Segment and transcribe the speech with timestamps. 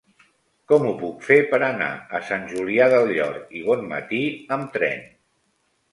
[0.71, 4.23] Com ho puc fer per anar a Sant Julià del Llor i Bonmatí
[4.57, 5.09] amb tren?